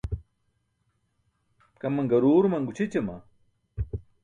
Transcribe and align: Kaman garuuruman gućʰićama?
Kaman 1.81 2.09
garuuruman 2.11 2.67
gućʰićama? 2.67 3.15